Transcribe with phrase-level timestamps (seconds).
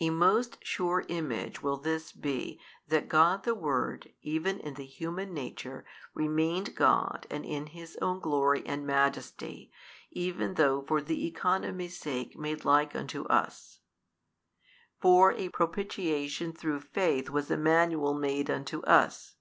[0.00, 5.34] A most sure image will this be that God the Word even in the human
[5.34, 9.70] nature remained God and in His own Glory and Majesty
[10.10, 13.80] even though for the economy's sake made like unto us;
[14.98, 19.34] for a propitiation through faith was Emmanuel made unto us.